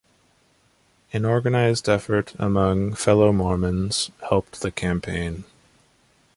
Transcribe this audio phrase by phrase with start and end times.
[1.13, 5.43] An organized effort among fellow Mormons helped the campaign.